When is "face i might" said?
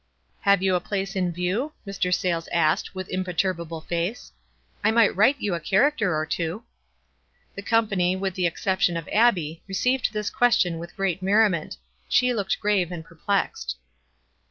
3.81-5.15